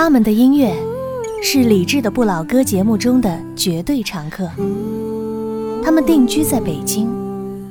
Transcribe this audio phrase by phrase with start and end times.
[0.00, 0.72] 他们的音乐
[1.42, 4.48] 是理智的不老歌节目中的绝对常客。
[5.82, 7.08] 他们定居在北京，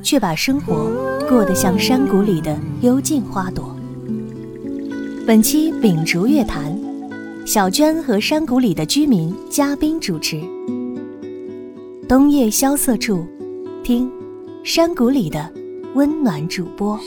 [0.02, 0.92] 却把生活
[1.26, 3.74] 过得像山谷里的幽静花朵。
[5.26, 6.78] 本期秉烛乐坛，
[7.46, 10.38] 小娟和山谷里的居民嘉宾主持。
[12.06, 13.26] 冬夜萧瑟处，
[13.82, 14.12] 听
[14.62, 15.50] 山谷里的
[15.94, 17.00] 温暖主播。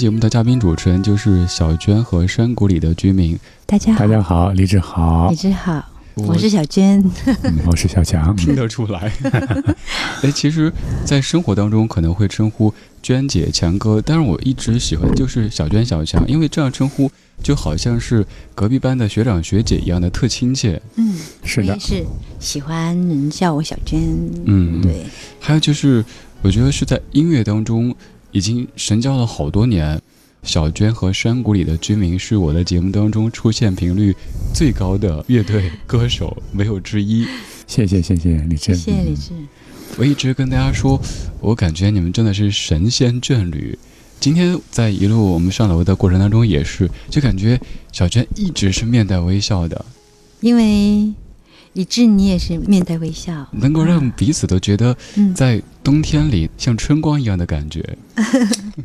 [0.00, 3.38] 节目的嘉宾主持人就是小娟和山谷里的居民。
[3.66, 7.04] 大家好，大家好，李志好，李志好，我是小娟，
[7.68, 9.12] 我是小强，听得出来。
[10.24, 10.72] 哎，其实，
[11.04, 12.72] 在生活当中可能会称呼
[13.02, 20.80] 娟姐、强哥，但是我一直喜欢就是小娟、小强，因为这样称呼就好像是隔壁班的学长学姐一样的，特亲切。
[20.96, 22.02] 嗯，是的，是
[22.38, 24.00] 喜欢人叫我小娟。
[24.46, 25.04] 嗯，对。
[25.38, 26.02] 还有就是，
[26.40, 27.94] 我觉得是在音乐当中。
[28.32, 30.00] 已经神交了好多年，
[30.42, 34.14] 小娟和山谷里的居民是我的节目当中出现频率
[34.54, 37.26] 最高的乐队歌手，没有之一。
[37.66, 39.32] 谢谢谢谢李志，谢谢李志。
[39.96, 41.00] 我一直跟大家说，
[41.40, 43.78] 我感觉你们真的是神仙眷侣。
[44.20, 49.84] 今天在一路我们上楼的过程当中也是，就感觉小娟一直是面带微笑的，
[50.40, 51.12] 因为。
[51.74, 54.96] 李志，你也是面带微笑，能够让彼此都觉得
[55.34, 57.96] 在冬天里像春光一样的感觉。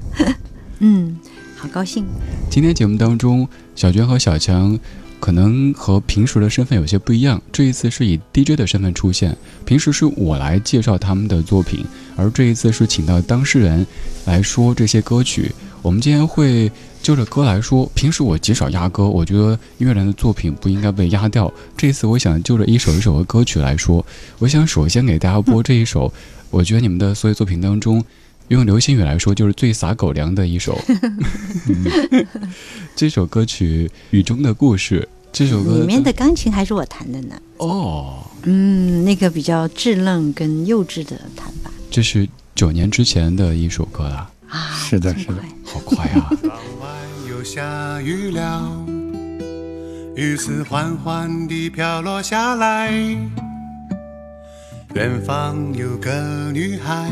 [0.78, 1.18] 嗯，
[1.56, 2.06] 好高兴。
[2.48, 4.78] 今天节目当中，小娟和小强
[5.20, 9.36] 可能和平时的身份有些不一样，这一次是以 DJ 的身份出现。
[9.66, 11.84] 平时是我来介绍他们的作品，
[12.16, 13.84] 而这一次是请到当事人
[14.26, 15.52] 来说这些歌曲。
[15.82, 16.72] 我们今天会。
[17.06, 21.54] 就着歌来说，平时我极少压歌，我觉得音乐人的作品不应该被压掉。
[21.78, 24.04] 这一次，我想就着一首一首的歌曲来说，
[24.40, 26.12] 我想首先给大家播这一首，
[26.50, 28.04] 我觉得你们的所有作品当中，
[28.48, 30.76] 用流星雨来说，就是最撒狗粮的一首。
[32.96, 37.40] 这首歌曲《雨中的故事》，这首歌里面的钢琴还是我弹的呢。
[37.58, 41.70] 哦，嗯，那个比较稚嫩跟幼稚的弹法。
[41.92, 44.32] 这是九年之前的一首歌了。
[44.48, 46.32] 啊，是的，是的，好快啊！
[47.46, 48.84] 下雨了，
[50.16, 52.92] 雨丝缓缓地飘落下来。
[54.96, 57.12] 远方有个女孩，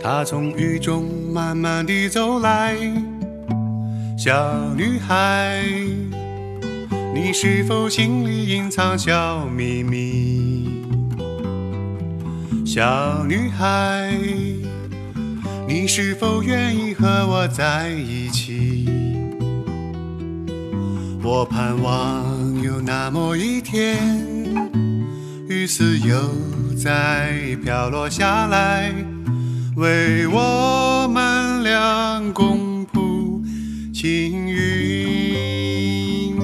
[0.00, 2.74] 她从雨中慢慢地走来。
[4.16, 5.62] 小女孩，
[7.14, 10.82] 你是否心里隐藏小秘密？
[12.64, 14.39] 小女孩。
[15.80, 18.86] 你是否愿意和我在一起？
[21.22, 23.96] 我盼望有那么一天，
[25.48, 26.14] 雨丝又
[26.76, 28.92] 再飘落下来，
[29.74, 33.42] 为我们俩共谱
[33.90, 36.36] 青云。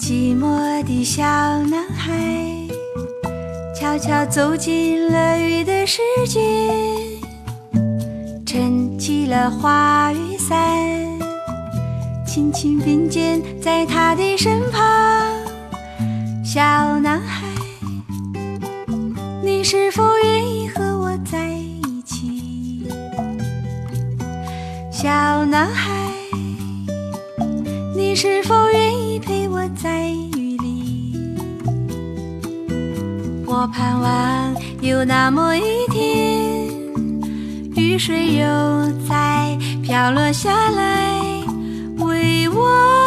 [0.00, 1.85] 寂寞的小男孩。
[3.86, 6.40] 悄悄走进了雨的世界，
[8.44, 10.58] 撑起了花雨伞，
[12.26, 14.82] 轻轻并肩在他的身旁。
[16.44, 16.60] 小
[16.98, 17.46] 男孩，
[19.40, 22.88] 你是否愿意和我在一起？
[24.90, 25.92] 小男孩，
[27.94, 30.35] 你是否愿意陪我在一？
[33.58, 36.68] 我盼望有那么一天，
[37.74, 38.44] 雨水又
[39.08, 41.18] 再飘落下来，
[41.98, 43.05] 为我。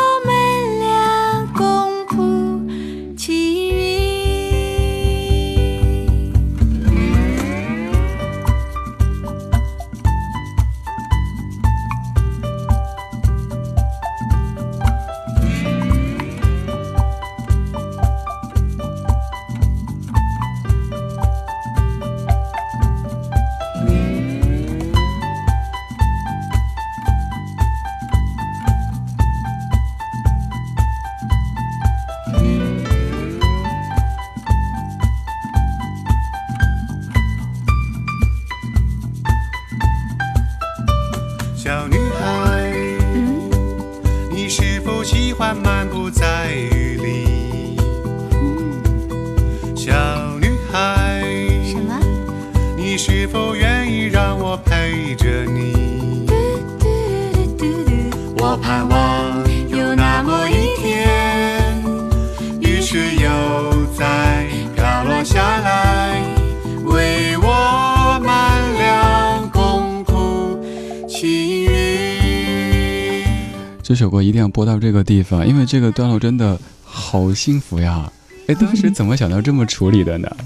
[74.00, 78.10] 首歌一定要播到这个地方，因为这个段落真的好幸福呀！
[78.48, 80.38] 哎，当时怎么想到这么处理的呢？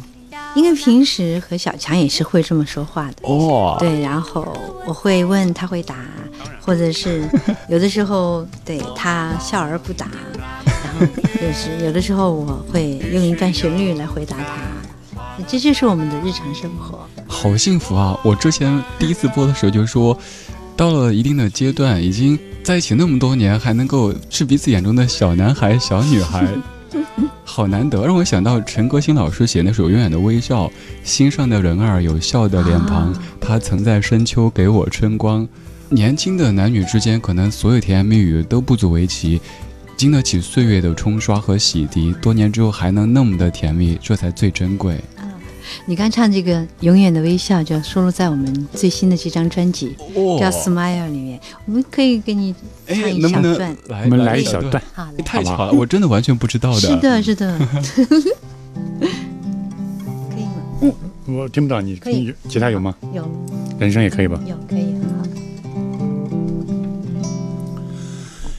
[0.56, 3.16] 因为平时和小强也是会这么说话的。
[3.22, 4.58] 哦，对，然后
[4.88, 5.96] 我会问他会答，
[6.60, 7.30] 或者是
[7.70, 10.08] 有的时候对他笑而不答，
[10.66, 17.08] 然后就是有的时候我会用一段旋律来回答他，这就是我们的日常生活。
[17.28, 18.20] 好幸福啊！
[18.24, 20.18] 我之前第一次播的时候就说，
[20.76, 26.48] 到了一定的阶段，已经在一起那么多年，还能够是彼此眼中的小男孩、小女孩。
[27.44, 30.68] 好难得，让我想到陈歌辛老师写那首《永远的微笑》，
[31.04, 35.48] 心上的人儿有笑的脸庞，他曾在深秋给我春光。
[35.90, 39.42] 年轻的男女之间，可能所有甜言蜜语都不足为奇，
[39.98, 45.00] 经得起岁月的冲刷和洗涤，多年之后还能那么的甜蜜，这才最珍贵。
[45.86, 49.96] 你刚唱这个《永远的微笑》，就收录在我们最新的这张专辑，
[50.40, 51.40] 叫《Smile》里面。
[51.66, 52.54] 我们可以给你
[52.88, 54.82] 唱一小段，来，我们来一小段。
[54.94, 56.80] 好太巧了，我真的完全不知道的。
[56.80, 57.58] 是的，是的。
[59.00, 60.62] 可以吗？
[60.82, 60.94] 嗯，
[61.36, 62.34] 我听不到，你可以。
[62.48, 62.96] 吉他有吗？
[63.14, 63.30] 有。
[63.80, 64.40] 人声也可以吧？
[64.46, 64.96] 有，可以。
[65.02, 65.08] 好。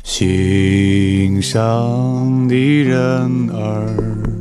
[0.03, 4.34] 心上的人儿。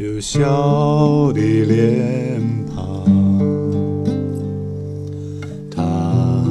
[0.00, 2.40] 有笑的脸
[2.72, 3.04] 庞，
[5.68, 6.44] 他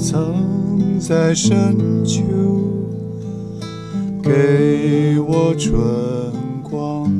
[0.00, 2.22] 曾在深秋
[4.22, 5.78] 给我春
[6.62, 7.12] 光。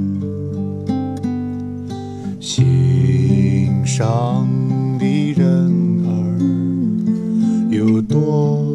[2.41, 4.49] 心上
[4.99, 6.09] 的人儿
[7.71, 8.66] 有多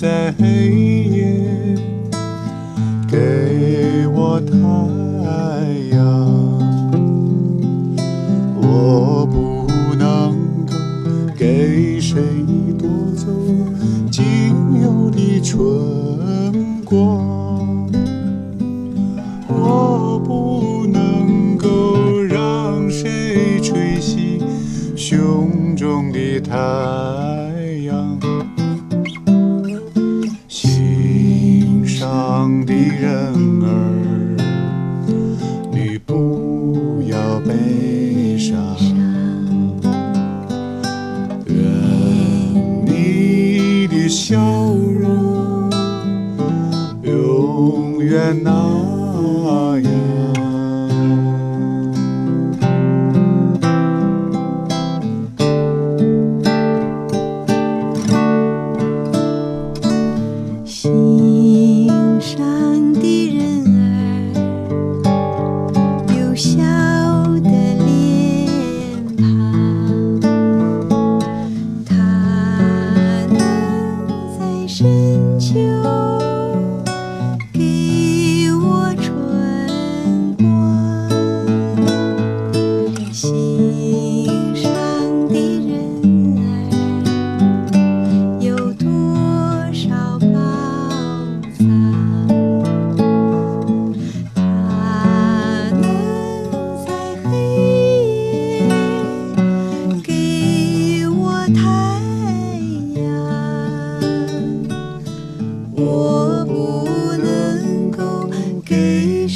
[0.00, 0.46] 在黑
[1.10, 1.76] 夜
[3.06, 4.56] 给我太
[5.94, 6.00] 阳，
[8.62, 10.74] 我不能够
[11.36, 12.18] 给谁
[12.78, 13.26] 夺走
[14.10, 14.24] 仅
[14.82, 15.60] 有的春
[16.82, 17.86] 光，
[19.48, 24.40] 我不能够让谁吹熄
[24.96, 27.29] 胸中的太。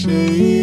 [0.04, 0.53] 十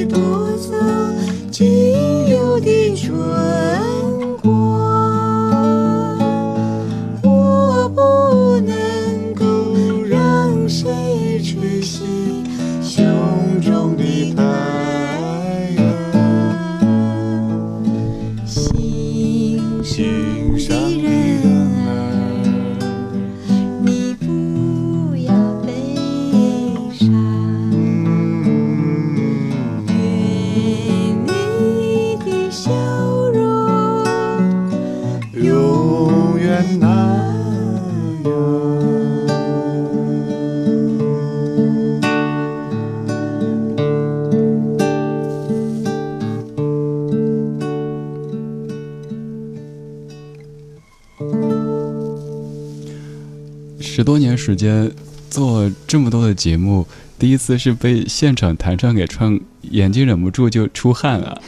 [56.42, 56.88] 节目，
[57.20, 61.40] 第一次是被现场弹唱给唱，眼睛忍不住就出汗了。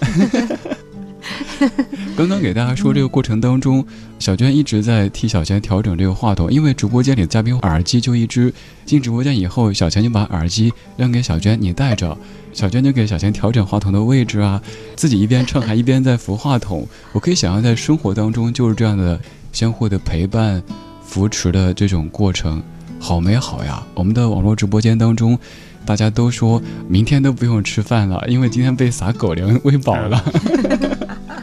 [2.16, 3.84] 刚刚给大家说这个过程当中，
[4.20, 8.54] 小娟一直在替小钱调整这个话筒，因为直播间里的嘉宾耳机就一只。
[8.86, 12.16] 进直播间以后，小钱就把耳机扔给小娟，你带着。
[12.52, 14.62] 小娟就给小钱调整话筒的位置啊，
[14.96, 16.88] 自己一边唱还一边在扶话筒。
[17.14, 19.20] 我可以想象在生活当中就是这样的
[19.52, 20.62] 相互的陪伴、
[21.04, 22.62] 扶持的这种过程，
[23.04, 23.84] 好美好呀！
[23.96, 25.38] 我们的网络直播间当中。
[25.86, 30.24] 大家都说明天都不用吃饭了，因为今天被撒狗粮喂饱了。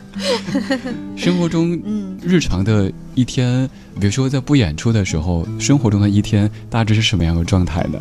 [1.14, 1.78] 生活中，
[2.22, 3.68] 日常的一天，
[4.00, 7.98] 比如说在不演出的时候，生活中的一天大致是什么样的状态呢？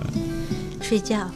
[0.79, 1.29] 睡觉，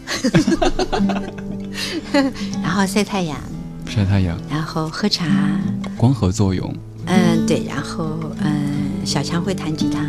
[2.64, 3.38] 然后晒太阳，
[3.86, 5.26] 晒太阳，然后喝茶，
[5.98, 6.74] 光合作用。
[7.06, 8.82] 嗯，对，然后嗯。
[9.06, 10.00] 小强会弹吉他，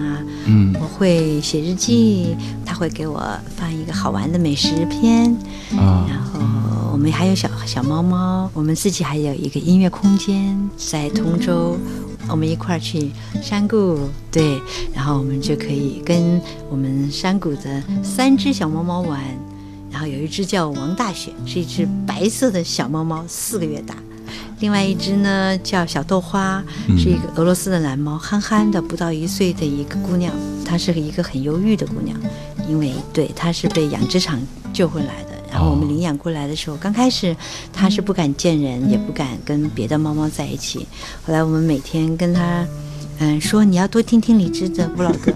[0.46, 3.20] 嗯，我会写日记，他会给我
[3.56, 5.34] 放一个好玩的美食片，
[5.76, 6.38] 啊，然后
[6.92, 11.76] 我们还有小小猫猫，我们自己还有一个音乐空间在通州，
[12.28, 13.10] 我们一块儿去
[13.42, 13.98] 山谷，
[14.30, 14.60] 对，
[14.94, 19.20] 然后我们就可以跟我们山谷的三只小猫猫玩，
[19.90, 23.96] 然后有一只叫王大雪，是一只白色的小猫猫，四个月大。
[24.60, 26.62] 另外一只呢叫小豆花，
[26.96, 30.32] 是一个俄罗斯的蓝猫，憨憨的，不到一岁的一个姑娘。
[30.64, 32.18] 她是一个很忧郁的姑娘，
[32.68, 34.40] 因为对她是被养殖场
[34.72, 35.34] 救回来的。
[35.52, 37.36] 然后我们领养过来的时候，刚开始
[37.72, 40.86] 她是不敢见人，也不敢跟别的猫猫在一起。
[41.24, 42.66] 后来我们每天跟她，
[43.18, 45.32] 嗯，说你要多听听李志的不老歌，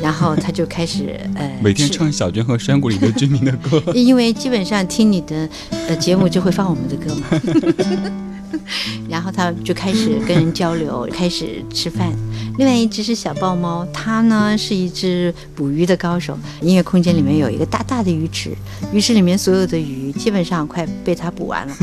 [0.00, 5.48] 然后她就开始呃每天唱小娟和山谷里的居民的歌， 因为基本上听你的
[5.88, 8.20] 呃节目就会放我们的歌嘛。
[9.08, 12.12] 然后他就开始跟人交流， 开始吃饭。
[12.58, 16.36] 另外一只是小豹猫，它呢是一只捕鱼的高手。
[16.60, 18.54] 音乐空间里面有一个大大的鱼池，
[18.92, 21.74] 鱼池里面所有的鱼基本上快被它捕完了，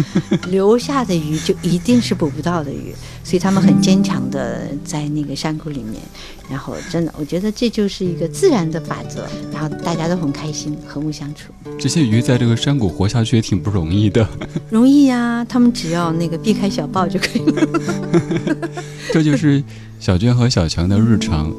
[0.49, 2.93] 留下的鱼就一定是捕不到的鱼。
[3.23, 6.01] 所以他们很坚强的在那个山谷里面。
[6.49, 9.27] 然后真的，我觉得这就是一个自然的法则。
[9.51, 11.51] 然后大家都很开心，和睦相处。
[11.77, 14.25] 这些鱼在这个山谷活下去也挺不容易的。
[14.69, 18.69] 容易呀，他们只要那个避开小报就可以了。
[19.13, 19.63] 这就是
[19.99, 21.53] 小娟和小强的日常，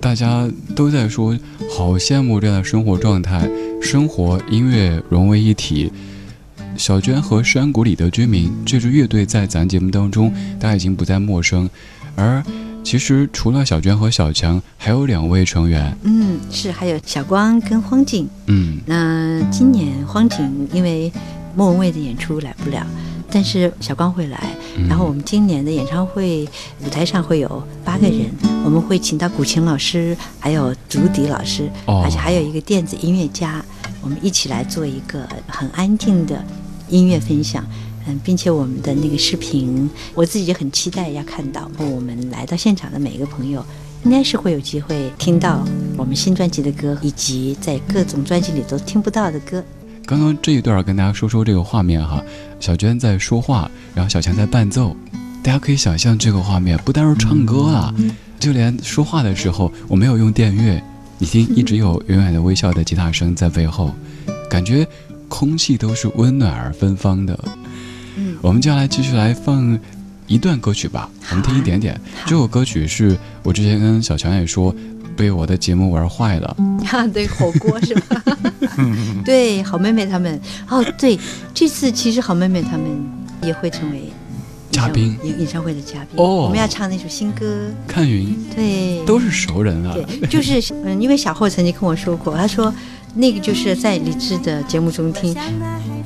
[0.00, 1.36] 大家都在说
[1.70, 3.48] 好羡慕这样的生活状态，
[3.82, 5.92] 生活音乐融为一体。
[6.76, 11.70] 小娟和山谷里的居民这支乐队在咱节目当中，大家已经不再陌生。
[12.16, 12.42] 而
[12.82, 15.96] 其实除了小娟和小强，还有两位成员。
[16.02, 18.28] 嗯，是还有小光跟荒井。
[18.46, 21.12] 嗯，那今年荒井因为
[21.54, 22.84] 莫文蔚的演出来不了。
[23.34, 24.54] 但是小光会来，
[24.88, 26.48] 然后我们今年的演唱会
[26.86, 28.30] 舞台上会有八个人，
[28.64, 33.64] 我们会请到古琴老师，还有竹笛老师，而且还有一个电子音乐家，
[34.00, 36.44] 我们一起来做一个很安静的
[36.88, 37.66] 音乐分享，
[38.06, 41.68] 嗯，并且我们的那个视频，我自己很期待要看到。
[41.78, 43.66] 我们来到现场的每一个朋友，
[44.04, 45.64] 应该是会有机会听到
[45.96, 49.64] 我们新专辑的歌，以及在各种专辑里都听不到的歌。
[50.06, 52.22] 刚刚这一段跟大家说说这个画面哈，
[52.64, 54.96] 小娟在说话，然后小强在伴奏，
[55.42, 57.94] 大家可以想象这个画面，不单是唱歌啊，
[58.40, 60.82] 就连说话的时候，我没有用电乐，
[61.18, 63.94] 你听一直有远远的微笑的吉他声在背后，
[64.48, 64.88] 感觉
[65.28, 67.38] 空气都是温暖而芬芳的。
[68.16, 69.78] 嗯，我们接下来继续来放
[70.26, 72.00] 一段歌曲吧，我们听一点点。
[72.24, 74.74] 这首歌曲是我之前跟小强也说。
[75.16, 76.56] 被我的节目玩坏了
[76.90, 77.06] 啊！
[77.06, 78.22] 对，火锅是吧？
[79.24, 81.18] 对，好妹妹他们哦，对，
[81.52, 82.84] 这次其实好妹妹他们
[83.42, 84.10] 也会成为
[84.70, 86.36] 嘉宾，演演唱会的嘉宾哦。
[86.44, 89.94] 我们要唱那首新歌《看云》，对，都是熟人啊。
[89.94, 92.72] 对，就是嗯，因为小霍曾经跟我说过，他说
[93.14, 95.34] 那个就是在李志的节目中听，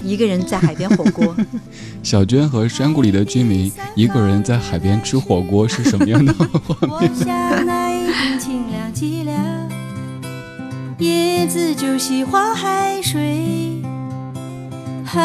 [0.04, 1.34] 一个人在海边火锅。
[2.02, 7.97] 小娟和山谷里的居民一个人在海边吃火锅是什么样的画面？
[10.98, 13.80] 叶子就喜欢海水。
[15.04, 15.20] 海，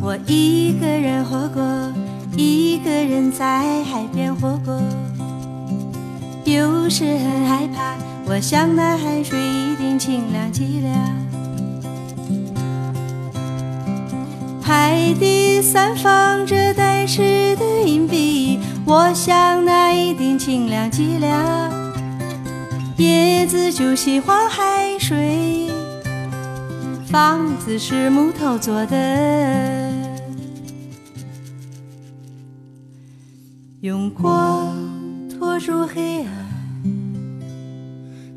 [0.00, 1.62] 我一个人活过，
[2.36, 4.80] 一个人在海边活过。
[6.44, 11.29] 有时很害怕，我想那海水一定清凉极了。
[14.70, 21.26] 海底散放着呆滞的硬币，我想那一定清凉寂寥。
[22.96, 25.68] 叶子就喜欢海水，
[27.08, 29.92] 房子是木头做的，
[33.80, 34.72] 用光
[35.28, 36.30] 拖住黑暗，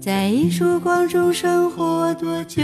[0.01, 2.63] 在一束光中生活多久？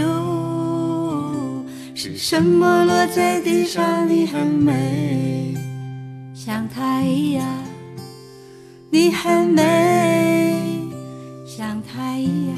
[2.02, 4.08] 是什么落在地上？
[4.08, 5.54] 你很美，
[6.34, 7.46] 像太阳。
[8.88, 10.80] 你很美，
[11.44, 12.56] 像太阳。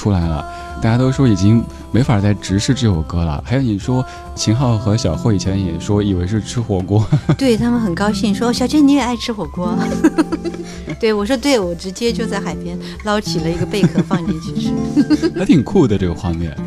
[0.00, 0.42] 出来了。
[0.80, 3.42] 大家都说已经没法再直视这首歌了。
[3.46, 4.02] 还有你说
[4.34, 9.76] 秦昊和小慧以前也说以为是吃火锅， 对他们很高兴，说：“哦，小娟你也爱吃火锅。
[10.98, 14.72] ”对我说：“对，我直接就在海边捞起了一个贝壳放进去吃。
[15.38, 16.66] 还挺酷的这个画面，”嗯，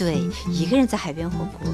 [0.00, 0.18] 对，
[0.50, 1.70] 一个人在海边火锅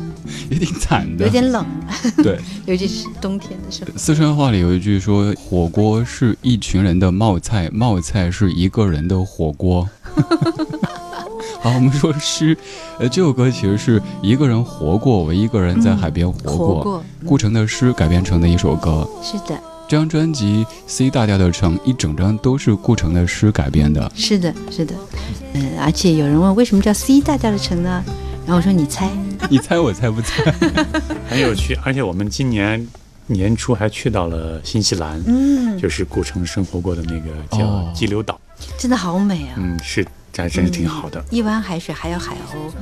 [0.51, 1.25] 也挺惨的。
[1.25, 1.65] 有点冷，
[2.25, 3.91] 对， 尤其是冬天的时候。
[3.97, 9.89] 四川话里有一句说，火锅是一群人的冒菜，冒菜是一个人的火锅。
[11.63, 12.57] 好，我们说诗，
[12.99, 16.75] 呃，这首歌其实是一个人活过，我一个人在海边活过。
[16.77, 19.09] 活过，顾城的诗改编成的一首歌。
[19.23, 19.57] 是的，
[19.89, 24.11] 这张专辑《C 大调的城》一整张都是顾城的诗改编的。
[24.17, 24.95] 是的，是的。
[25.55, 28.03] 嗯，而且有人问为什么叫 C 大调的城呢？
[28.45, 29.09] 然后我说你猜，
[29.49, 30.43] 你猜我猜不猜？
[31.31, 31.79] 很有趣。
[31.85, 32.85] 而且我们今年
[33.27, 38.41] 年初还去到了新西兰，嗯，就是顾城生活过的那个叫哦激流岛，
[38.77, 39.55] 真的好美啊！
[39.57, 40.05] 嗯，是
[40.37, 41.25] 还真是挺好的。
[41.31, 42.73] 一湾海水还有海鸥，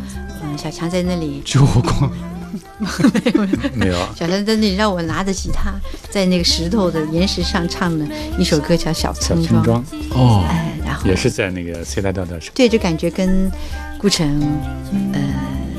[0.43, 2.11] 嗯，小强在那里， 吃火锅。
[3.13, 3.47] 没有。
[3.75, 5.73] 没有，小山在那里让我拿着吉他，
[6.11, 8.07] 在那个石头的岩石上唱了
[8.39, 10.21] 一首歌叫《小小村庄》，村庄。
[10.21, 12.53] 哦，哎，然后也是在那个 C 大调的城。
[12.55, 13.51] 对，就感觉跟
[13.99, 14.41] 顾城
[15.13, 15.21] 呃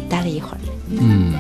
[0.09, 0.57] 待了一会儿，
[0.89, 1.33] 嗯，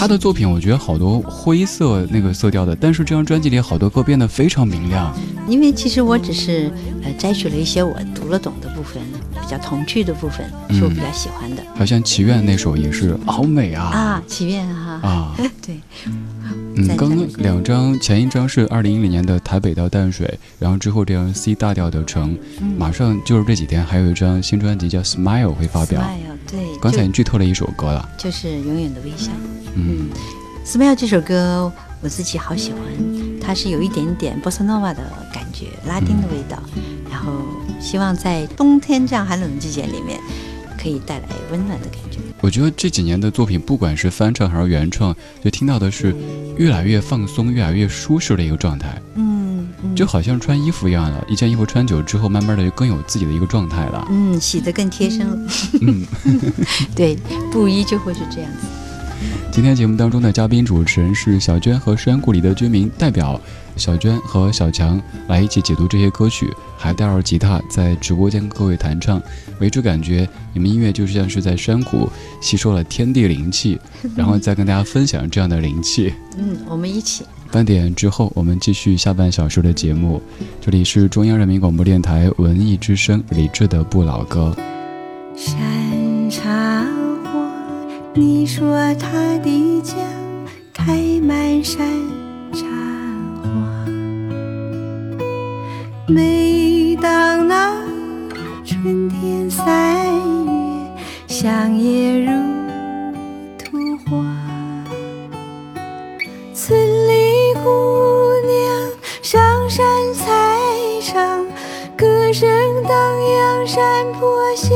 [0.00, 5.14] 他的作品我觉得好多灰色那个色调的，但是这张专辑里好多歌变得非常明亮。
[5.46, 6.72] 因为其实我只是
[7.04, 9.02] 呃摘取了一些我读了懂的部分，
[9.38, 14.22] 比较童趣的部分，是我比较喜欢的、好像《祈愿》那首也是好美啊啊。
[14.26, 15.36] 祈愿哈，啊！
[15.60, 15.78] 对，
[16.80, 20.26] 嗯，刚刚两张，前一张是二零一零年的《台北到淡水》，
[20.58, 26.00] 然后之后这张 C 大调的城，嗯马上就是这几天还有一张新专辑叫《Smile》会发表。
[26.00, 29.30] Smile，对，刚才你剧透了一首歌了，就是永远的微笑。
[29.74, 30.08] 嗯
[30.64, 32.80] ，Smile 这首歌我自己好喜欢，
[33.40, 36.58] 它是有一点点 bossa nova 的感觉，拉丁的味道，
[37.10, 37.32] 然后
[37.80, 40.18] 希望在冬天这样寒冷的季节里面，
[40.80, 42.18] 可以带来温暖的感觉。
[42.40, 46.14] 我觉得这几年的作品，不管是翻唱还是原创，就听到的是
[46.56, 51.24] 越来越放松、越来越舒适的一个状态，嗯嗯，就好像穿衣服一样了。
[51.28, 54.06] 一件衣服穿久之后，慢慢的就更有自己的一个状态了。
[54.10, 55.38] 嗯洗得更贴身了。
[55.80, 56.06] 嗯，
[56.96, 57.16] 对，
[57.52, 58.66] 布衣就会是这样子。
[59.50, 63.40] 今天节目当中的嘉宾主持人是小娟和山谷里的居民代表
[63.76, 69.20] 小娟和小强来一起解读这些歌曲，还带着吉他在直播间跟各位弹唱，
[69.58, 72.08] 为之感觉你们音乐就像是在山谷
[72.40, 73.78] 吸收了天地灵气，
[74.16, 76.12] 然后再跟大家分享这样的灵气。
[76.38, 77.24] 嗯，我们一起。
[77.52, 80.22] 半点之后，我们继续下半小时的节目。
[80.60, 84.54] 这里是中央人民广播电台文艺之声李志的不老歌。
[85.34, 85.58] 山
[88.12, 89.94] 你说他的家
[90.74, 91.86] 开满山
[92.52, 92.66] 茶
[93.40, 93.86] 花。
[96.08, 97.72] 每当那
[98.64, 99.96] 春天三
[100.44, 100.52] 月，
[101.28, 102.32] 香叶如
[103.56, 104.26] 图画。
[106.52, 106.76] 村
[107.08, 107.70] 里姑
[108.44, 108.90] 娘
[109.22, 110.26] 上山采
[111.00, 111.38] 茶，
[111.96, 112.48] 歌声
[112.82, 112.92] 荡
[113.22, 114.68] 漾山坡下。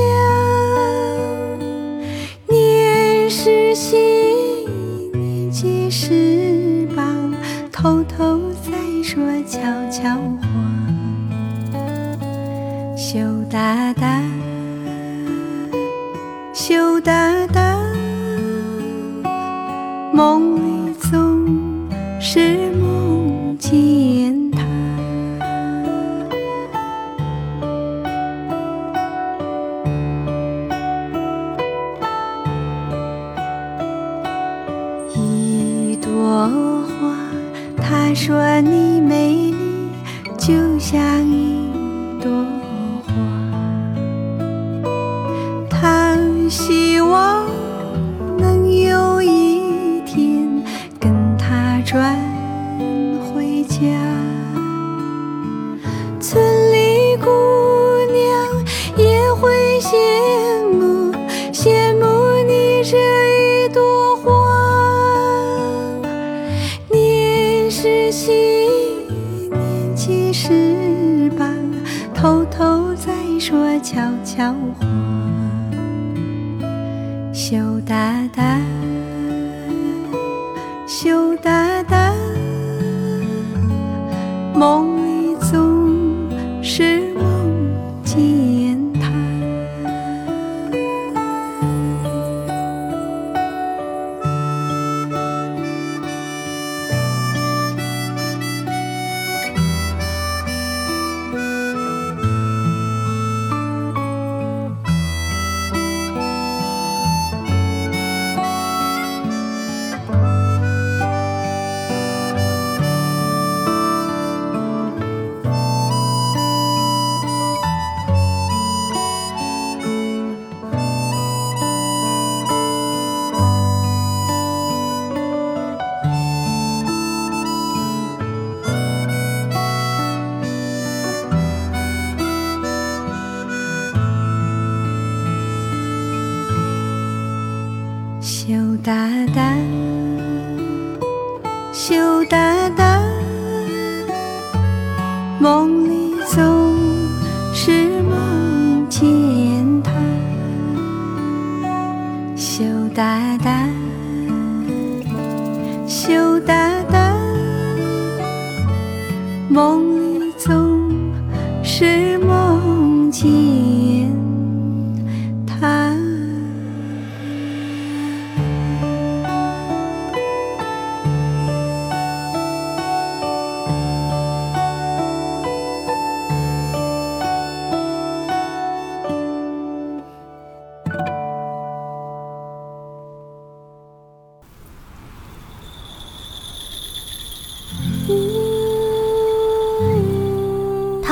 [3.44, 7.30] 是新一，年纪时棒，
[7.70, 10.48] 偷偷在说悄悄话。
[12.96, 13.18] 羞
[13.50, 14.23] 答答，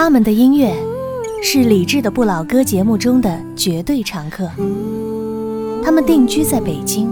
[0.05, 0.75] 他们的音乐
[1.45, 4.51] 是理智的不老歌节目中的绝对常客。
[5.81, 7.09] 他们定居在北京，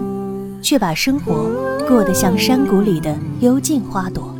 [0.61, 1.49] 却把生活
[1.87, 4.35] 过得像山谷里的幽静花朵。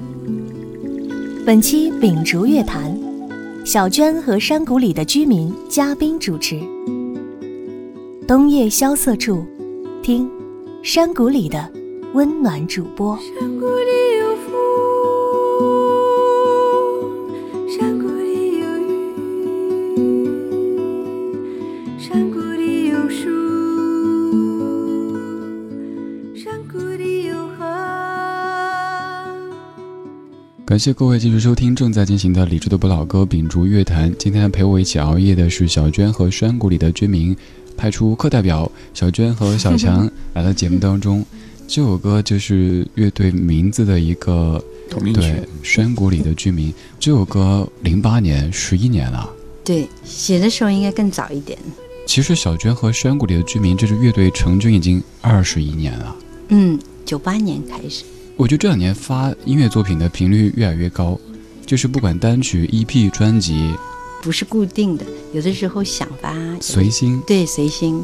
[1.46, 2.94] 本期秉烛乐坛，
[3.64, 6.60] 小娟和山谷里的居民嘉宾主持。
[8.28, 9.46] 冬夜萧瑟处，
[10.04, 10.30] 听
[10.84, 11.72] 山谷里的
[12.14, 13.18] 温暖主播。
[30.72, 34.10] 感谢各位继续收听正在进行的理智的不老歌秉烛乐坛。
[34.18, 37.36] 今天陪我一起熬夜的是小娟和山谷里的居民，
[37.76, 41.26] 派出课代表小娟和小强 来到节目当中。
[41.68, 46.74] 这首歌就是乐队名字的一个同名曲对，山谷里的居民。
[46.98, 49.30] 这首歌零八年，十一年了。
[49.66, 51.60] 对，写的时候应该更早一点。
[52.08, 56.16] 其实小娟和山谷里的居民这支乐队成军已经二十一年了。
[56.48, 58.06] 嗯，九八年开始。
[58.38, 61.20] 我觉得这两年发音乐作品的频率越来越高，
[61.66, 63.72] 就是不管单曲、EP、专辑，
[64.22, 67.22] 不是固定的，有的时候想发，随心。
[67.28, 68.04] 对随心。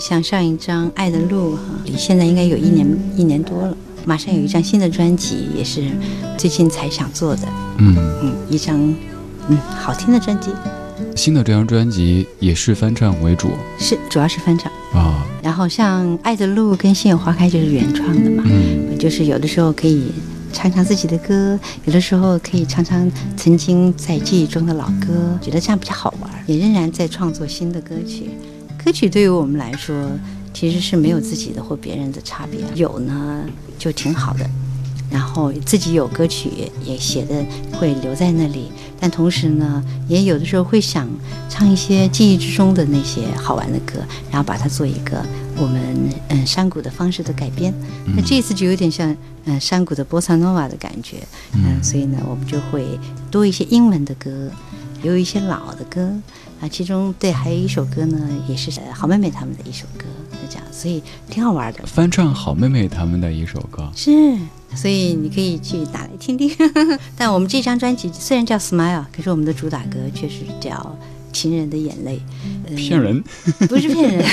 [0.00, 2.86] 像上一张《爱的路》哈，离现在应该有一年
[3.16, 5.90] 一年多了，马上有一张新的专辑，也是
[6.36, 7.48] 最近才想做的。
[7.78, 8.76] 嗯，嗯，一张
[9.48, 10.50] 嗯好听的专辑，
[11.14, 14.70] 新的这张专辑也是翻唱为主是主要是翻唱。
[14.92, 15.26] 啊。
[15.42, 20.10] 然后像《爱的路》跟《心有花开》就是原创的嘛，嗯，就是有的时候可以
[20.52, 26.30] 唱唱自己的歌，有的时候可以唱唱曾经在记忆中的老歌，觉得这样比较好玩。
[26.46, 28.30] 也仍然在创作新的歌曲，
[28.82, 29.94] 歌曲对于我们来说
[30.52, 33.44] 其实是没有自己的或别人的差别，有呢
[33.78, 34.48] 就挺好的。
[35.10, 36.50] 然后自己有歌曲
[36.84, 41.08] 也写的会留在那里，但同时呢，也有的时候会想
[41.48, 45.24] 唱一些记忆之中的那些好玩的歌，然后把它做一个
[45.56, 45.80] 我们
[46.28, 47.72] 嗯山谷的方式的改编。
[48.16, 51.18] 那这次就有点像嗯山谷的波萨诺瓦的感觉，
[51.52, 52.98] 嗯，所以呢，我们就会
[53.30, 54.50] 多一些英文的歌，
[55.02, 56.12] 也有一些老的歌
[56.60, 61.80] 啊，其中对还有一首歌呢，也是呃好妹妹他们的一首歌，就这样，所以挺好玩的。
[61.86, 63.88] 翻唱好妹妹他们的一首歌。
[63.94, 64.36] 是
[64.76, 66.50] 所以你可以去打来听听。
[67.16, 70.72] 但我们这张专辑虽然叫《Smile》，可是我们的主打歌却是叫
[71.36, 72.16] 《情人的眼泪》。
[72.68, 73.22] 呃骗人，
[73.68, 74.24] 不是骗人。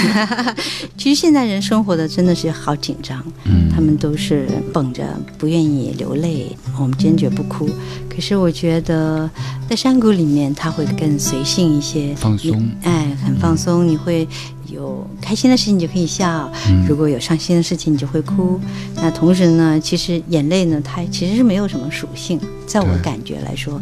[0.97, 5.03] 其实现在人生活的真的是好紧张，嗯他们都是绷着，
[5.37, 7.69] 不愿意流泪，我们坚决不哭。
[8.09, 9.29] 可是我觉得
[9.69, 13.87] 在山谷里面，他会更随性一些，放松哎，很放松。
[13.87, 14.27] 你会
[14.73, 18.59] 有开心的事情你就可以笑，嗯如果有伤心的事情你就会哭。
[18.95, 23.81] 那同时呢，其实眼泪呢，它其实是没有什么属性，在我感觉来说，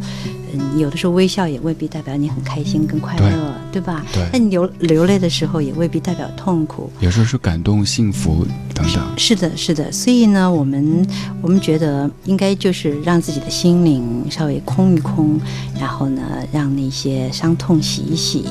[0.54, 4.06] 嗯，有的时候微笑也未必代表你很开心、更快乐，对吧？
[4.14, 6.90] 对那你流流泪的时候也未必代表痛苦。
[7.00, 9.04] 有时候是感动、幸福等等。
[9.18, 11.08] 是的，是的，所以呢，我们
[11.42, 15.40] 我们觉得应该就是让自己的心灵稍微空一空，
[15.80, 18.46] 然后呢，让那些伤痛洗一洗，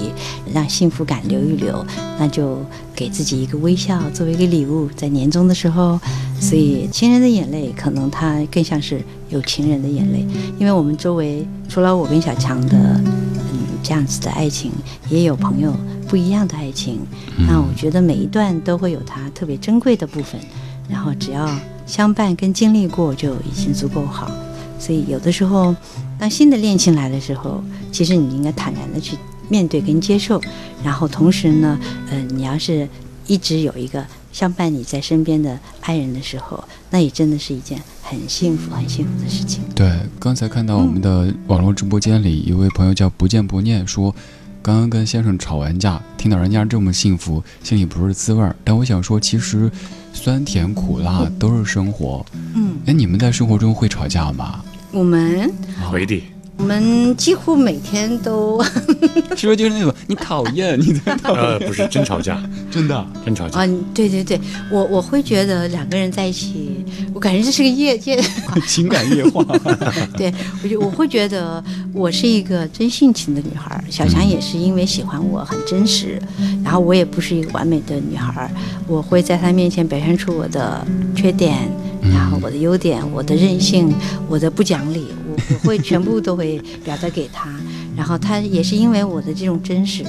[0.55, 1.85] 让幸福感流一流，
[2.19, 2.59] 那就
[2.95, 6.01] 给自己一个微笑作为一个礼物，在年终的时候。
[6.41, 10.27] 所以，亲人的眼泪可能它更像是有情人的眼泪，
[10.59, 14.71] 因为我们周围除了我跟小强的嗯这样子的爱情，
[15.09, 15.75] 也有朋友
[16.09, 17.01] 不一样的爱情。
[17.49, 20.41] 那我觉得每一段都会有它特别珍贵的部分，
[20.89, 21.49] 然后只要
[21.87, 24.31] 相伴跟经历过就已经足够好。
[24.79, 25.75] 所以有的时候，
[26.19, 27.63] 当新的恋情来的时候，
[27.93, 29.17] 其实你应该坦然的去
[29.49, 30.41] 面对跟接受，
[30.83, 31.79] 然后同时呢，
[32.11, 32.89] 呃，你要是
[33.27, 39.63] 一直有一个相伴你在身边的爱人的时候，那也真的是一件很幸福、很幸福的事情。
[39.75, 44.15] 对，刚才看到我们的网络直播间里，一位朋友叫不见不念说，
[44.63, 48.55] 刚刚跟先生吵完架，听到人家这么幸福，心里不是滋味儿。
[48.63, 49.71] 但我想说，其实
[50.13, 52.25] 酸甜苦辣都是生活。
[52.55, 54.65] 嗯，哎，你们在生活中会吵架吗？
[54.93, 55.53] 我们
[55.91, 56.25] 回地
[56.61, 58.63] 我们几乎每天都
[59.35, 61.43] 是不是就是那种你讨厌你在讨厌？
[61.43, 63.61] 呃不是真吵架，真的，真吵架。
[63.61, 64.39] 啊，对对对，
[64.71, 68.21] 我我会觉得两个人在一起，我感觉这是个业界。
[68.69, 69.43] 情感夜话。
[70.19, 76.21] 对，我就我会觉得我是一个真性情的女孩，小强也是因为喜欢我很真实，
[76.63, 78.51] 然后我也不是一个完美的女孩，
[78.87, 81.57] 我会在他面前表现出我的缺点，
[82.03, 83.93] 然后我的优点，我的任性，
[84.29, 87.51] 我的不讲理，我我会全部都会表达给他，
[87.97, 90.05] 然后他也是因为我的这种真实，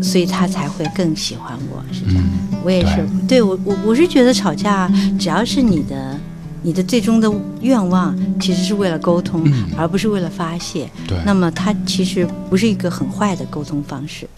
[0.00, 2.24] 所以他才会更喜欢我，是这样。
[2.24, 6.18] 嗯我也是，对我我我是觉得吵架只要是你的。
[6.62, 10.90] 你的最终的愿望其实是为了沟通，嗯而不是为了发泄。
[11.06, 14.28] 对，那么它其实不是一个很坏的沟通方式，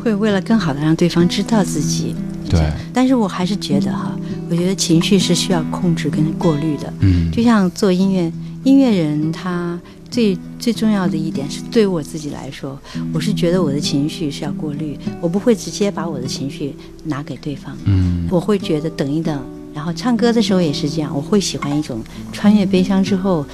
[0.00, 2.14] 会为了更好的让对方知道自己。
[2.48, 4.16] 对，但是我还是觉得哈，
[4.52, 6.92] 我觉得情绪是需要控制跟过滤的。
[7.00, 8.30] 嗯，就像做音乐，
[8.64, 12.78] 音乐人他最最重要的一点是，对于我自己来说，
[13.14, 17.74] 我是觉得我的情绪是要过滤，我不会直接把我的情绪拿给对方。
[17.86, 23.46] 嗯，我会觉得等一等，然后唱歌的时候也是这样，我会喜欢一种穿越悲伤之后，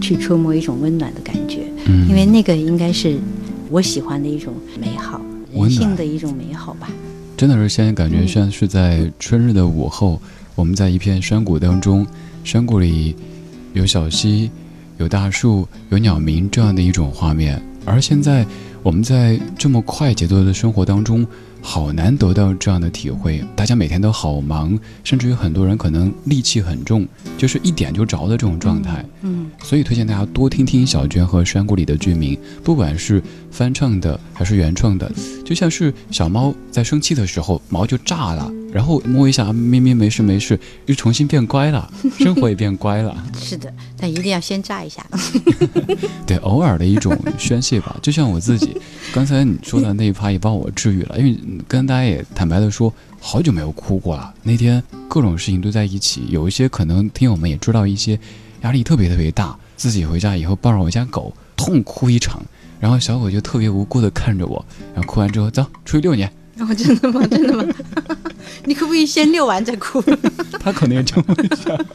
[0.00, 3.18] 去触摸一种温暖的感觉，嗯因为那个应该是
[3.70, 5.20] 我喜欢的一种美好，
[5.52, 6.88] 人性的一种美好吧。
[7.38, 10.20] 真的是现在感觉像是在春日的午后，
[10.56, 12.04] 我们在一片山谷当中，
[12.42, 13.14] 山谷里
[13.74, 14.50] 有小溪，
[14.96, 17.62] 有大树，有鸟鸣这样的一种画面。
[17.84, 18.44] 而现在
[18.82, 21.24] 我们在这么快节奏的生活当中，
[21.62, 23.40] 好难得到这样的体会。
[23.54, 29.04] 大家每天都好忙，甚至于很多人可能戾气很重，就是一点就着的这种状态。
[29.22, 35.12] 嗯，所以推荐大家多听听小娟和山谷里的居民，不管是翻唱的还是原创的，
[35.44, 43.14] 就像是小猫在生气的时候毛就炸了，然后摸一下咪咪没事没事，又重新变乖了，生活也变乖了。
[43.38, 45.06] 是的，但一定要先炸一下。
[46.26, 47.94] 对，偶尔的一种宣泄吧。
[48.00, 48.74] 就像我自己，
[49.12, 54.32] 刚才你说的那一趴也帮我治愈了，因为跟大家也坦白的说，好久没有哭过了。
[54.42, 58.18] 那天各种事情都在一起，有一些可能听友们也知道一些
[58.62, 62.42] 压力特别特别大，自己回家以后抱着我家狗痛哭一场，
[62.80, 66.24] 然后小狗就特别无辜的看着我，然后哭完之后走出去遛你，
[66.58, 67.26] 哦，真的吗？
[67.30, 67.74] 真的吗？
[68.64, 70.02] 你可不可以先遛完再哭？
[70.58, 71.86] 他可能也这么想，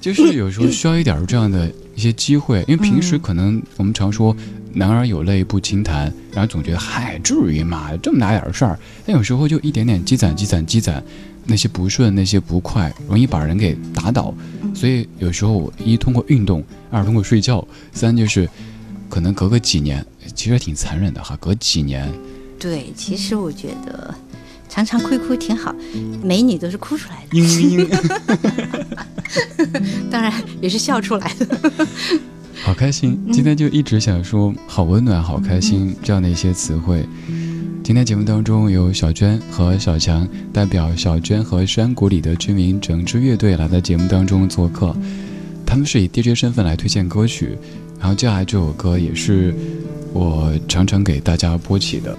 [0.00, 4.34] 就是有时候需要一点儿这样的一些机会，因为平时可能我们常说
[4.74, 7.90] “男儿有泪不轻弹”，然后总觉得嗨，至于吗？
[8.02, 11.02] 这么大点儿事儿，但有时候就一点点积攒、积攒、积攒，
[11.48, 14.32] 那些不顺、那些不快，容易把人给打倒。
[14.74, 18.48] 所以有时候我一通过运动，二通过睡觉，三就是
[19.08, 22.08] 可能隔个几年，其实挺残忍的哈，隔几年，
[22.60, 24.14] 对，其实我觉得
[24.68, 25.74] 常常哭一哭挺好，
[26.22, 27.88] 美女都是哭出来的，嘤嘤。
[30.10, 31.72] 当然也是笑出来的。
[32.62, 37.04] 好开心，今天就一直想说“好温暖、好开心”这样的一些词汇。
[37.88, 44.94] 今天节目当中有小娟和小强代表小娟和山谷里的居民整支乐队来到节目当中做客。
[45.64, 47.56] 他们是以 DJ 身份来推荐歌曲，
[47.98, 49.54] 然后接下来这首歌也是
[50.12, 52.14] 我常常给大家播起的。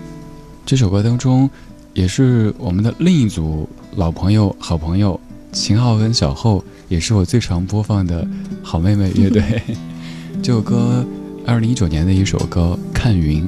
[0.66, 1.48] 这首歌当中，
[1.94, 8.28] 也是我们的另一组老朋友、好朋友秦昊跟小厚，也是我最常播放的
[8.64, 9.62] 好妹妹乐队。
[10.42, 11.06] 这首歌，
[11.46, 13.44] 二零一九年的一首歌《看云》。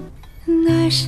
[0.67, 1.07] 那时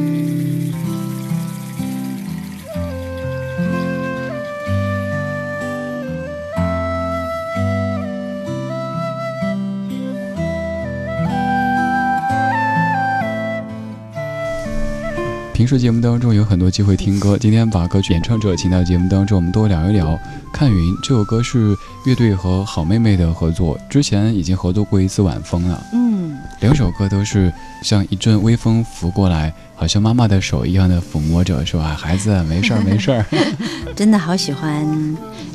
[15.61, 20.19] 平时节目当中有很多机会听歌， 今天把歌曲演唱者请到节目当中，我们多聊一聊。
[20.51, 25.79] 看云这首歌是乐队和好妹妹的合作，之前已经合作过一次晚风了。
[25.93, 33.23] 嗯，两首歌都是像一阵微风拂过来，好像妈妈的手一样的抚摸着，说啊，孩子没事儿没事儿。
[33.95, 34.83] 真的好喜欢，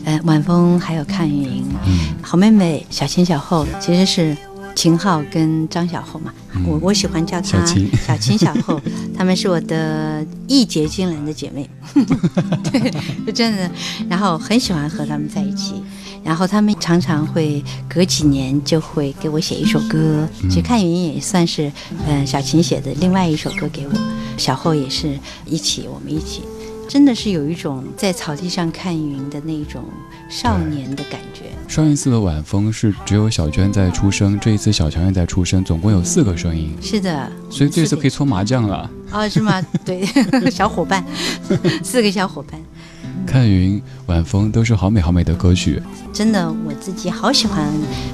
[0.04, 4.36] 呃，晚风还有看云，嗯，好妹妹小前小后其实是
[4.76, 6.32] 秦昊跟张小厚嘛，
[6.66, 7.90] 我我喜欢叫她小秦。
[8.06, 8.80] 小秦小厚，
[9.16, 11.68] 她们是我的义结金兰的姐妹，
[12.70, 12.92] 对，
[13.26, 13.68] 就真的，
[14.08, 15.82] 然后很喜欢和她们在一起。
[16.22, 21.70] 然后他们常常会隔几年就会给我写一首歌，其实看云也算是，
[22.08, 23.92] 嗯、小秦写的另外一首歌给我，
[24.36, 26.42] 小厚也是一起，我们一起，
[26.88, 29.84] 真的是有一种在草地上看云的那种
[30.28, 31.42] 少年的感觉。
[31.68, 38.88] 上一次的晚风是只有小娟在出声，这一次小强也在出声，总共有四个声音，是的，所以这次可以搓麻将了。
[39.10, 39.60] 哦，是吗？
[39.84, 40.06] 对，
[40.50, 41.04] 小伙伴，
[41.82, 42.60] 四个小伙伴，
[43.26, 45.82] 看云、晚风都是好美好美的歌曲。
[46.12, 47.66] 真的我自己好喜欢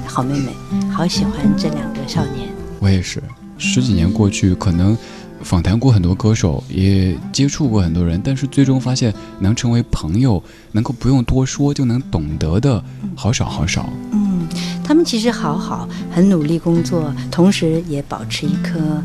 [0.05, 0.51] 好妹妹，
[0.91, 2.49] 好喜欢这两个少年。
[2.79, 3.21] 我也是，
[3.57, 4.97] 十几年过去，可能
[5.43, 12.83] 访谈过很多歌手，也接触过很多人，但是最终发现能成为朋友，能够不用多说就能懂得的，
[13.15, 13.89] 好少好少。
[14.11, 14.47] 嗯，
[14.83, 19.03] 他们其实好好，很努力工作，同时也保持一颗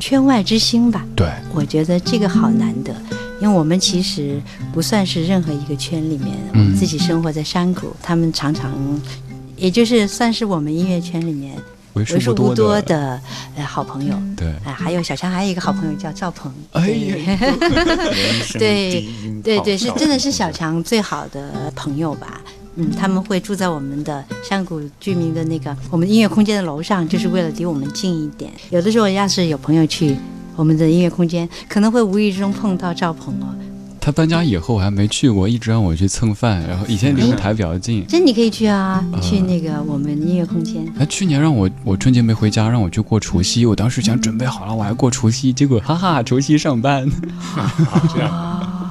[0.00, 1.04] 圈外之心吧。
[1.14, 2.94] 对，我觉得这个好难得，
[3.40, 4.40] 因为我们其实
[4.72, 8.72] 不算是任何一个圈里面，我们自己生活在山谷，他们常常，
[9.56, 11.56] 也就是算是我们音乐圈里面
[11.96, 13.20] 为为数不多的。
[13.66, 14.14] 好朋友。
[14.36, 16.52] 对，啊，还有小强，还有一个好朋友叫赵鹏。
[16.72, 16.86] 哎
[18.58, 19.06] 对
[19.42, 22.40] 对对，是真的是小强最好的朋友吧。
[22.76, 28.52] 嗯，他们会住在我们的山谷居民的那个我们音乐空间的楼上，就是为了离我们近一点。
[28.68, 30.14] 有的时候要是有朋友去
[30.54, 33.48] 我们的音乐空间，可能会无意之中碰到赵鹏哦。
[34.06, 38.06] 他搬家以后我还没去过，一直让我去蹭饭，然后以前离舞台比较近。
[38.06, 40.86] 这你可以去啊，啊去那个我们音乐空间。
[40.96, 47.04] 他去年让我我春节没回家，让我去过除夕，我当时想准备好了，我还过除夕，结果哈哈，除夕上班。
[48.14, 48.88] 这样哦，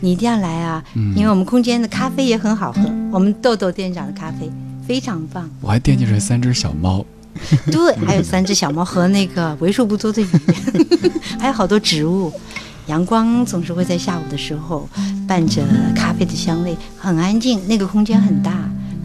[0.00, 4.52] 你一定要来啊，嗯因为我们空间的咖啡也很好喝，我们豆豆店长的咖啡
[4.86, 5.48] 非常棒。
[5.62, 7.02] 我还惦记着三只小猫。
[7.70, 10.26] 对，还有三只小猫和那个为数不多的鱼，
[11.40, 12.30] 还有好多植物。
[12.86, 14.88] 阳光总是会在下午的时候
[15.26, 15.62] 伴着
[15.94, 17.60] 咖啡的香味，很安静。
[17.68, 18.50] 那个空间很大，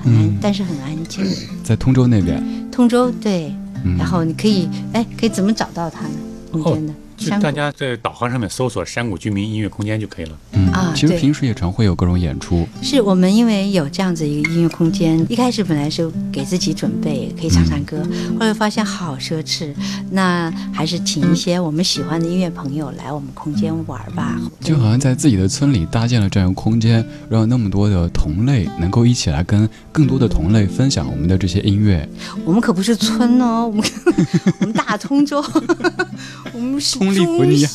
[0.03, 1.23] 很安，嗯但是很安静。
[1.63, 3.53] 在通州那边，通州对，
[3.83, 6.15] 嗯，然后你可以哎，可以怎么找到它呢？
[6.51, 10.37] 空间的就大家在导航上面搜索“山谷居民音乐空间”就可以了。
[10.53, 17.97] 嗯啊其实平时也常会有各种演出，是我们因为有这样子一个音乐空间，一开始本来是给自己准备可以唱唱歌，
[18.39, 19.73] 后来发现好奢侈，
[20.11, 24.39] 那还是请一些我们喜欢的音乐朋友来我们空间玩吧。
[24.61, 32.07] 就好像在自己的村里搭建了这样一个空间，让那么多的同类能够一起来跟更多的同类分享我们的这些音乐。
[32.45, 33.83] 我们可不是村哦，我们
[34.61, 35.43] 我们大通州，
[36.53, 37.69] 我们是通利福尼亚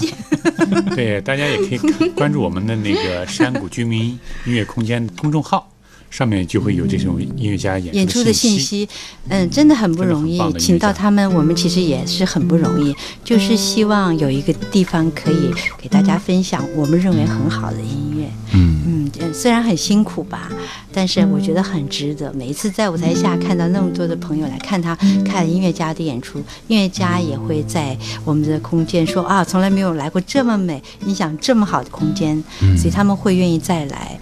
[0.95, 1.79] 对，大家也可以
[2.11, 5.72] 关注我们的那个山谷居民音乐空间公众号，
[6.13, 8.87] 上面就会有这种音乐家演演出的信息。
[9.31, 12.95] 嗯，真的很不容易请到他们，我们其实也是很不容易，
[13.25, 18.29] 就是希望有一个地方可以给大家分享我们认为很好的音乐。
[18.53, 20.51] 嗯，嗯，呃虽然很辛苦吧，
[20.93, 22.31] 但是我觉得很值得。
[22.35, 24.95] 每一次在舞台下看到那么多的朋友来看他
[25.25, 26.39] 看音乐家的演出，
[26.69, 27.97] 音乐家也会在
[28.27, 32.45] 我们的空间说啊，从来没有来过这么美、音响这么好的空间，
[32.77, 34.19] 所以他们会愿意再来。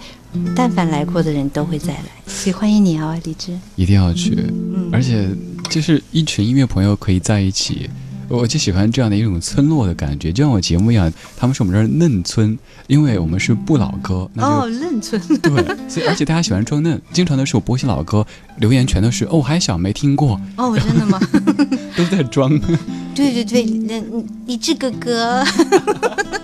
[0.55, 3.57] 但凡来过的人都会再来，所以欢迎你啊，李志。
[3.75, 5.27] 一定要去，嗯而且
[5.69, 7.89] 就是一群音乐朋友可以在一起。
[8.29, 12.57] 我就喜欢这样的一种村落的感觉，就像我节目一样，他们是我们这儿嫩村，
[12.87, 15.21] 因为我们是不老歌，那就、哦，嫩村。
[15.43, 18.25] 对，所以而且大家喜欢装嫩，经常的是我播些老歌，
[18.59, 21.19] 留言全都是哦我还小没听过，哦，真的吗？
[21.97, 22.57] 都在装，
[23.13, 24.01] 对对对，那
[24.45, 25.43] 李志哥哥，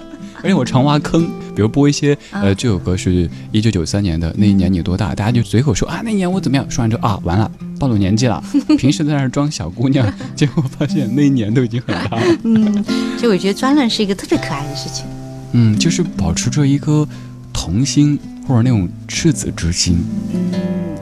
[0.47, 5.13] 而且我常挖坑，比如播一些啊呃这首歌是一九九三年的，那一年你多大？
[5.13, 8.41] 大家就随口说啊那一年我怎么样，说完之后啊完了暴露年纪了，
[8.79, 12.23] 平时在那儿装小姑娘，结果发现那一年都已经很大了。
[12.45, 12.85] 嗯，
[13.17, 15.05] 就我觉得专栏是一个特别可爱的事情。
[15.51, 17.05] 嗯，就是保持着一颗
[17.51, 18.17] 童心
[18.47, 19.97] 或者那种赤子之心，
[20.33, 20.39] 嗯，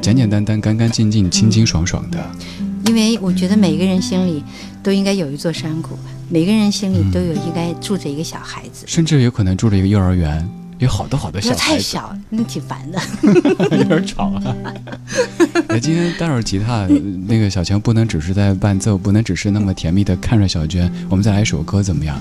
[0.02, 2.18] 简简单单、干干净净、清清爽爽的。
[2.88, 4.44] 因为我觉得每个人心里
[4.82, 5.98] 都应该有一座山谷，
[6.30, 8.86] 每个人心里都有应该住着一个小孩子。
[8.88, 10.48] 甚至有可能住着一个幼儿园，
[10.80, 13.00] 有好多好多小孩子，太小，那挺烦的。
[13.78, 14.56] 有点吵啊。
[15.68, 16.88] 哎，今天带着吉他，
[17.28, 22.20] 那个小强不能只是在伴奏，不能只是那么甜蜜的看着小娟，我们再来一首歌怎么样？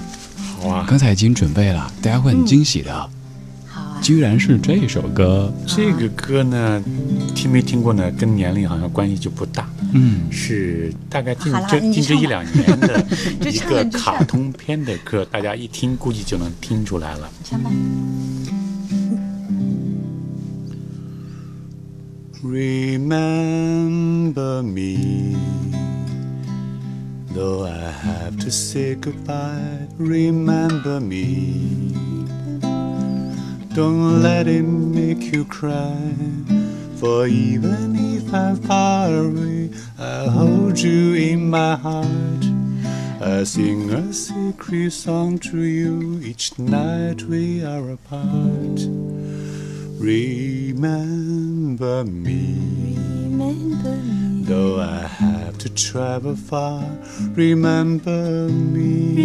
[0.61, 3.11] 好啊，刚才已经准备了，大家会很惊喜的，
[4.05, 5.51] 居然是这首歌。
[5.67, 6.85] 这个歌呢，
[7.35, 8.11] 听没听过呢？
[8.11, 13.03] 跟年龄好像关系就不大，嗯，是大概近这近这一两年的
[13.51, 17.31] 一个卡通片的歌，大家一听估计就能听出来了。
[22.43, 23.43] Remember
[24.63, 25.35] me,
[27.35, 29.89] though I have to say goodbye.
[29.99, 31.95] Remember me,
[33.75, 35.99] don't let it make you cry.
[36.95, 42.45] For even if I'm far away, I'll hold you in my heart.
[43.21, 48.87] I sing a secret song to you each night we are apart.
[49.99, 52.55] Remember me.
[54.47, 56.85] Though I have to travel far,
[57.31, 59.25] remember me.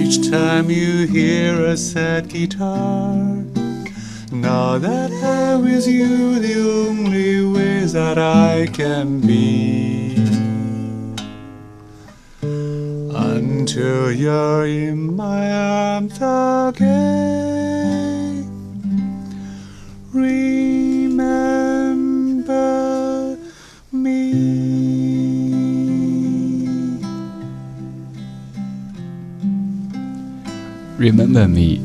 [0.00, 3.14] Each time you hear a sad guitar,
[4.32, 10.16] now that I'm with you, the only ways that I can be.
[12.40, 17.20] Until you're in my arms again.
[20.14, 20.69] Remember
[31.00, 31.78] Remember Me，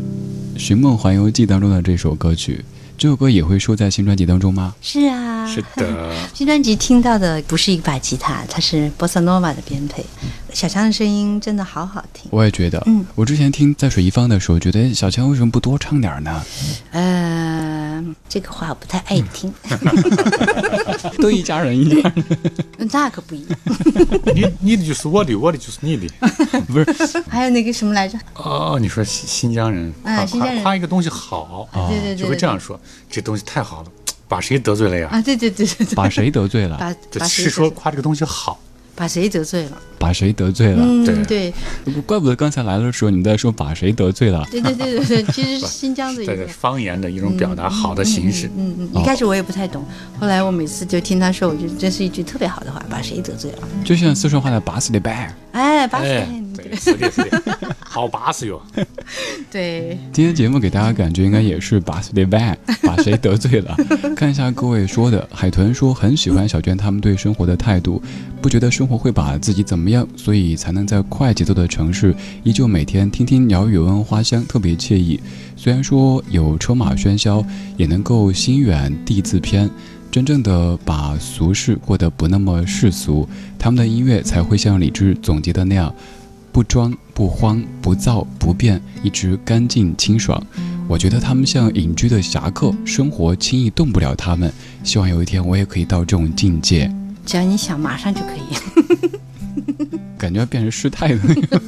[0.59, 2.65] 《寻梦环游记》当中的这首歌曲，
[2.97, 4.75] 这首歌也会收在新专辑当中吗？
[4.81, 10.05] 是啊，是的， 新专辑听到的不是一把吉他，它是波萨诺瓦的编配。
[10.51, 12.27] 小强的声音真的好好听。
[12.29, 16.43] 我也觉得，嗯我之前听在水一方的时候，觉得哎小强为什么不多唱点儿呢？
[16.91, 17.74] 呃，
[18.29, 19.53] 这个话我不太爱听，
[21.21, 22.25] 都一家人，一家人，
[22.91, 23.59] 那可不一样。
[24.33, 26.07] 你你的就是我的，我的就是你的。
[26.67, 28.17] 不是还有那个什么来着？
[28.35, 32.79] 哦，你说新新疆人，夸啊新疆人夸夸一个东西好，对对对，就会这样说，
[33.09, 33.89] 这东西太好了，
[34.27, 35.09] 把谁得罪了呀？
[35.11, 35.21] 啊！
[35.21, 36.77] 对对对对对，把谁得罪了？
[36.77, 38.59] 把把是说夸这个东西好，
[38.95, 39.71] 把谁得罪了？
[39.99, 40.83] 把谁得罪了？
[40.85, 44.45] 嗯，对对怪不得刚才来的时候你们在说把谁得罪了。
[44.51, 46.47] 对对对对对， 其实是新疆的一个。
[46.47, 48.47] 方言的一种表达好的形式。
[48.57, 49.83] 嗯嗯，一开始我也不太懂，
[50.19, 53.59] 后来我每次就听他说，我觉得这是一句特别好的话，把谁得罪了？
[53.83, 56.44] 就像四川话的“把死的拜哎，把哎谁？，对，
[56.75, 58.61] 是的，是的，好巴适哟。
[59.51, 63.75] 对，今天节目给大家感觉应该也是把谁的拜，把谁得罪了？
[64.15, 68.01] 看一下各位说的，海豚说很喜欢小娟他们对生活的态度，
[68.41, 72.13] 不觉得生活会把自己怎么样，所以才能在快节奏的城市
[72.43, 75.19] 依旧每天听听鸟语、闻闻花香，特别惬意。
[75.55, 77.43] 虽然说有车马喧嚣，
[77.77, 79.69] 也能够心远地自偏。
[80.11, 83.27] 真正的把俗世过得不那么世俗，
[83.59, 85.93] 他们的音乐才会像李志总结的那样，
[86.55, 90.41] 不装不慌不躁不变，一直干净清爽。
[90.87, 94.49] 我觉得他们像隐居的侠客，生活轻易动不了他们。
[94.81, 96.89] 希望有一天我也可以到这种境界，
[97.25, 98.39] 只要你想，马上就可以。
[100.17, 101.61] 感觉要变成师太的那个。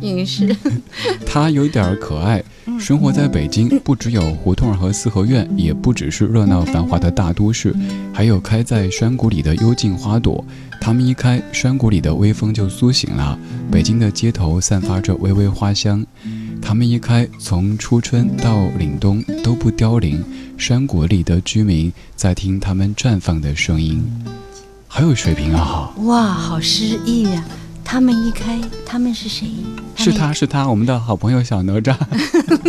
[0.00, 0.56] 影视，
[1.26, 2.42] 他有点儿可爱，
[2.80, 7.74] 生活在北京，不只有胡同和四合院，也不只是热闹繁华的大都市，
[8.10, 10.42] 还有开在山谷里的幽静花朵。
[10.84, 13.38] 它们一开，山谷里的微风就苏醒了，
[13.70, 16.04] 北京的街头散发着微微花香。
[16.60, 20.20] 它们一开，从初春到凛冬都不凋零，
[20.58, 24.02] 山谷里的居民在听它们绽放的声音。
[24.88, 25.92] 好有水平啊！
[25.98, 27.44] 哇，好诗意呀！
[27.92, 29.50] 他们一开，他们是谁？
[29.96, 31.94] 是他是他，我们的好朋友小哪吒。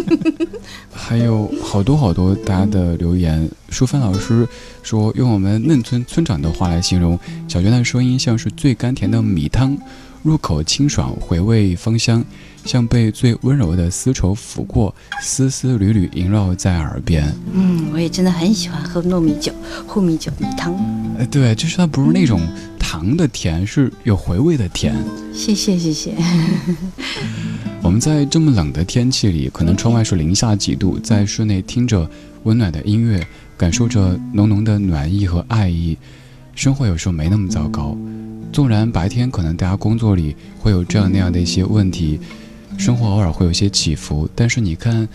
[0.92, 4.46] 还有好多好多大家的留言，淑芬老师
[4.84, 7.18] 说，用我们嫩村村长的话来形容，
[7.48, 9.78] 小娟的声音像是最甘甜的米汤，
[10.24, 12.24] 入口清爽，回味芳香，
[12.64, 17.30] 像被最温柔的丝绸抚过，丝丝缕缕萦绕在耳边。
[17.54, 19.52] 嗯，我也真的很喜欢喝糯米酒、
[19.86, 20.74] 糊米酒、米汤。
[21.18, 22.40] 呃，对，就是它不是那种
[22.80, 24.96] 糖的甜，是有回味的甜。
[25.34, 26.16] 谢谢谢谢。
[27.84, 32.10] 我们在这么冷的天气里，可能窗外是零下几度，在室内听着
[32.44, 35.98] 温暖的音乐，感受着浓浓的暖意和爱意，
[36.56, 37.98] 生活有时候没那么糟糕。
[38.54, 42.20] 纵然白天可能大家工作里会有这样那样的一些问题，
[42.78, 45.10] 生活偶尔会有些起伏，但是你看，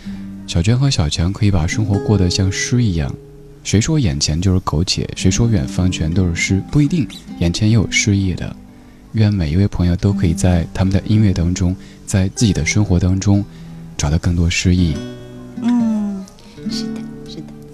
[0.44, 3.14] 小娟和小强可以把生活过得像诗一样。
[3.62, 5.08] 谁说眼前就是苟且？
[5.14, 6.62] 谁说远方全都是诗？
[6.68, 7.06] 不一定，
[7.38, 8.54] 眼前也有诗意的。
[9.12, 11.74] 愿每一位朋友都可以在他们的音乐当中。
[12.04, 13.44] 在自己的生活当中，
[13.96, 14.94] 找到更多诗意。
[15.62, 16.24] 嗯，
[16.70, 16.86] 是，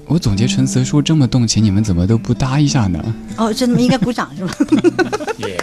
[0.07, 3.03] 我总结陈词说这么动情，你们怎么都不搭一下呢？
[3.37, 4.55] 哦，真的应该鼓掌是吧？
[5.39, 5.57] 耶，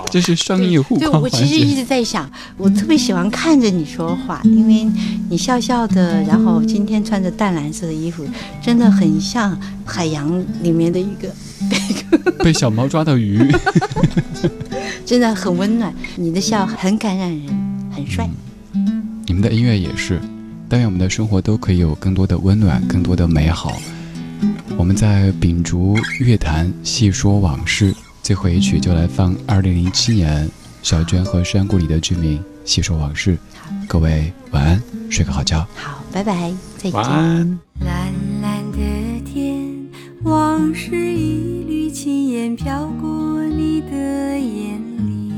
[0.10, 4.86] 这是商业互对，我其实一直在想，我特别喜欢看着你说话，因为
[5.28, 8.24] 你笑笑的，然后今天穿着淡蓝色的衣服，
[8.62, 11.34] 真的很像海洋里面的一个
[12.44, 13.40] 被小猫抓到鱼。
[15.04, 18.28] 真的很温暖，你的笑很感染人，很帅。
[19.26, 20.20] 你们的音乐也是，
[20.68, 23.80] 但愿我们的生活都可以有更多的温暖，更多的美好。
[24.76, 30.48] 我们在秉烛乐坛细说往事，最后一曲就来放二零零七年
[30.82, 33.38] 小娟和山谷里的居民细说往事。
[33.88, 35.66] 各位晚安，睡个好觉。
[35.76, 36.92] 好，拜拜，再见。
[36.92, 37.58] 晚安。
[37.80, 38.12] 蓝
[38.42, 38.78] 蓝的
[39.24, 39.64] 天，
[40.24, 45.32] 往事一缕轻烟飘过你的眼帘。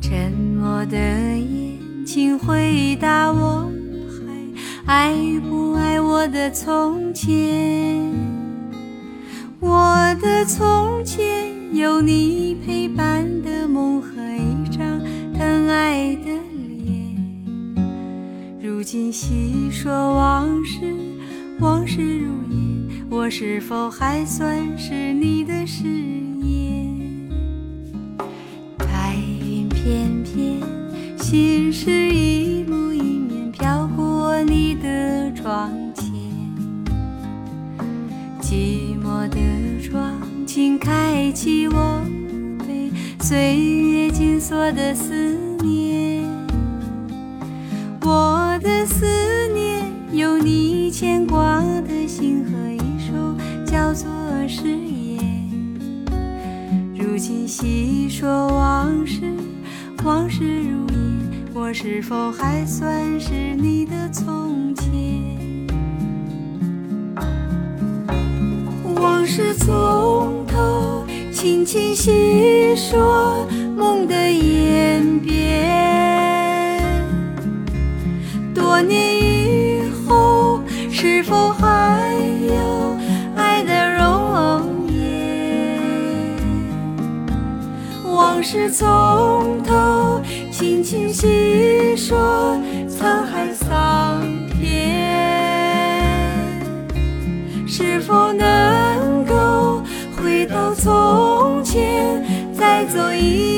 [0.00, 1.67] 沉默的眼
[2.10, 3.70] 请回答我，
[4.86, 5.14] 还爱
[5.46, 8.02] 不爱我的从前？
[9.60, 14.98] 我的从前有你陪伴的梦和一张
[15.34, 17.76] 疼爱的脸。
[18.58, 20.80] 如今细说往事，
[21.60, 26.27] 往事如烟，我是否还算是你的誓言？
[31.30, 36.06] 心事一幕一面飘过你的窗前。
[38.40, 39.36] 寂寞的
[39.82, 42.02] 窗，请开启我
[42.66, 46.24] 被岁月紧锁的思念。
[48.00, 49.04] 我的思
[49.52, 54.08] 念，有你牵挂的心和一首叫做
[54.48, 55.22] 誓言。
[56.96, 59.30] 如今细说往事。
[60.04, 60.86] 往事如，
[61.60, 64.86] 我是否还算是你的从前？
[68.94, 73.44] 往事从头轻轻细说，
[73.76, 76.80] 梦的演变。
[78.54, 82.14] 多年以后，是否还
[82.46, 82.96] 有
[83.34, 85.76] 爱的容颜？
[88.04, 90.17] 往事从头。
[90.58, 94.20] 轻轻细说沧海桑
[94.58, 94.66] 田，
[97.64, 99.80] 是否能够
[100.16, 103.57] 回到从前，再走一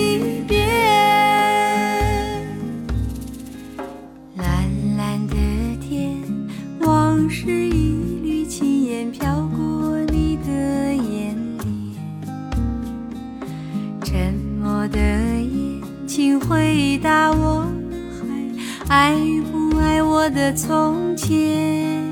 [18.90, 19.14] 爱
[19.52, 22.10] 不爱我的从前？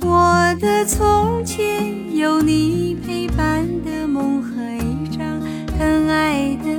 [0.00, 4.50] 我的从前有你陪伴的梦和
[4.82, 6.70] 一张疼爱的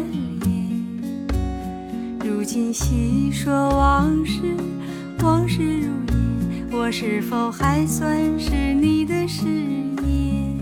[0.41, 0.49] 脸。
[2.25, 4.41] 如今细说往事，
[5.21, 10.57] 往事如烟，我是否还算是你的誓言？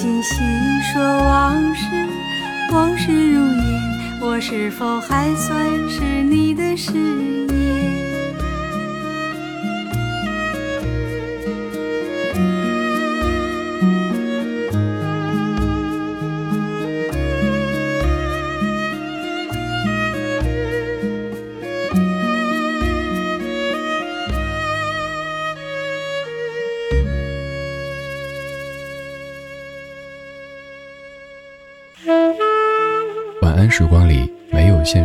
[0.00, 0.36] 今细
[0.92, 1.84] 说往事，
[2.72, 3.82] 往事如烟，
[4.20, 7.87] 我是否还算是你的誓言？